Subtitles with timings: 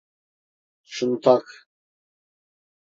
[0.83, 1.69] Şunu tak.